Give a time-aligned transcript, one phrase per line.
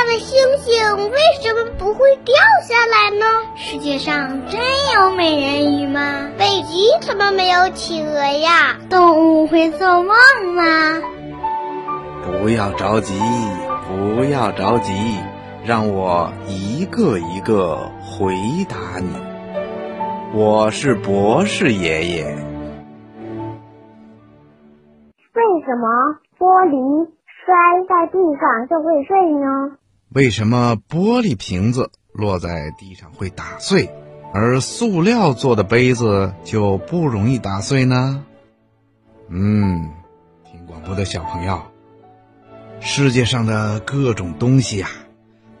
[0.00, 3.26] 上的星星为什么不会掉下来呢？
[3.54, 4.58] 世界上真
[4.94, 6.30] 有美人鱼吗？
[6.38, 8.78] 北极怎么没有企鹅呀？
[8.88, 10.16] 动物会做梦
[10.54, 11.02] 吗？
[12.24, 13.12] 不要着急，
[13.86, 14.94] 不要着急，
[15.66, 18.34] 让我一个一个回
[18.70, 19.10] 答你。
[20.32, 22.24] 我是博士爷爷。
[25.34, 27.06] 为什么玻璃
[27.44, 27.54] 摔
[27.86, 29.76] 在地上就会碎呢？
[30.12, 33.88] 为什么玻璃瓶子落在地上会打碎，
[34.34, 38.24] 而塑料做的杯子就不容易打碎呢？
[39.28, 39.88] 嗯，
[40.44, 41.62] 听广播的小朋友。
[42.80, 44.88] 世界上的各种东西呀，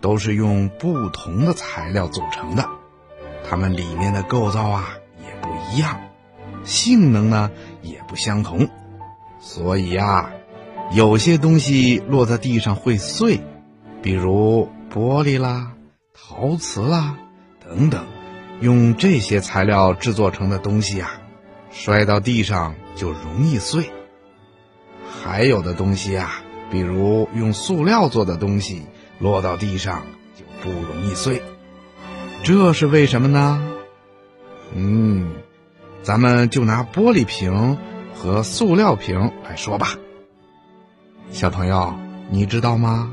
[0.00, 2.68] 都是用不同的材料组成的，
[3.48, 4.88] 它们里面的构造啊
[5.20, 6.00] 也不一样，
[6.64, 8.68] 性能呢也不相同，
[9.38, 10.32] 所以呀，
[10.90, 13.40] 有些东西落在地上会碎，
[14.02, 15.72] 比如玻璃啦、
[16.14, 17.16] 陶瓷啦
[17.64, 18.06] 等等，
[18.60, 21.10] 用这些材料制作成的东西呀，
[21.70, 23.90] 摔到地上就容易碎。
[25.22, 26.42] 还有的东西啊。
[26.72, 28.86] 比如用塑料做的东西
[29.18, 30.04] 落到地上
[30.36, 31.42] 就不容易碎，
[32.44, 33.60] 这是为什么呢？
[34.72, 35.32] 嗯，
[36.04, 37.76] 咱们就拿玻璃瓶
[38.14, 39.96] 和塑料瓶来说吧。
[41.32, 41.92] 小朋友，
[42.30, 43.12] 你知道吗？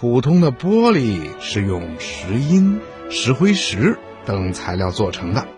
[0.00, 5.48] 普通的玻璃是用石英、石灰石等材料做成的，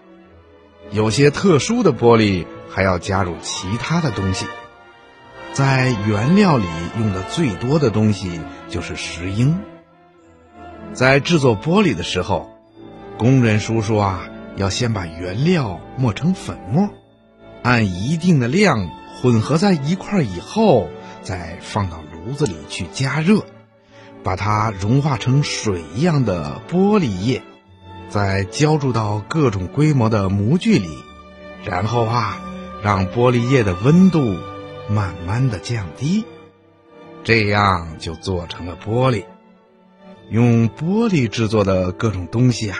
[0.90, 4.46] 有些特殊的玻璃还要加入其他的东西。
[5.52, 6.64] 在原料里
[6.98, 9.58] 用的最多的东西就是石英。
[10.94, 12.48] 在制作玻璃的时候，
[13.18, 16.88] 工人叔叔啊，要先把原料磨成粉末，
[17.62, 18.88] 按一定的量
[19.20, 20.88] 混合在一块以后，
[21.22, 23.44] 再放到炉子里去加热，
[24.22, 27.42] 把它融化成水一样的玻璃液，
[28.08, 30.98] 再浇注到各种规模的模具里，
[31.64, 32.40] 然后啊，
[32.82, 34.36] 让玻璃液的温度。
[34.88, 36.24] 慢慢的降低，
[37.22, 39.24] 这样就做成了玻璃。
[40.30, 42.78] 用玻璃制作的各种东西啊，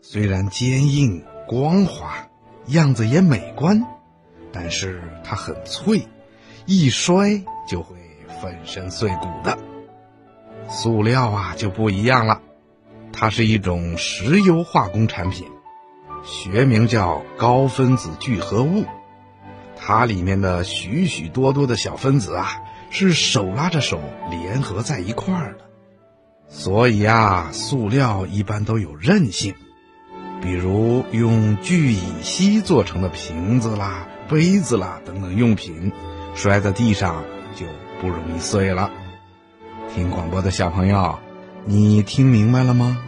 [0.00, 2.26] 虽然坚硬光滑，
[2.66, 3.80] 样子也美观，
[4.50, 6.08] 但是它很脆，
[6.66, 7.94] 一摔就会
[8.42, 9.56] 粉身碎骨的。
[10.72, 12.40] 塑料啊就不一样了，
[13.12, 15.46] 它是一种石油化工产品，
[16.24, 18.84] 学名叫高分子聚合物。
[19.76, 24.00] 它里面的许许多多的小分子啊，是手拉着手
[24.30, 25.64] 联合在一块儿的，
[26.48, 29.54] 所以啊，塑料一般都有韧性。
[30.40, 35.92] 比如用聚乙烯做成的瓶子啦、杯子啦等等用品，
[36.34, 37.22] 摔在地上
[37.54, 37.66] 就
[38.00, 38.90] 不容易碎了。
[39.94, 41.18] 听广播的小朋友，
[41.66, 42.98] 你听明白了吗？